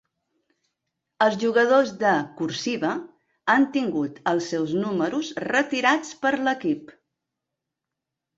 [1.25, 2.93] Els jugadors de "cursiva"
[3.55, 6.91] han tingut els seus números retirats per l'equip.